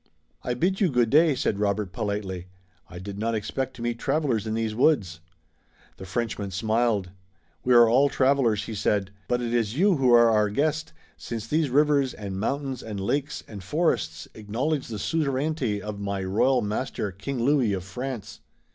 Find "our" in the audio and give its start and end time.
10.31-10.49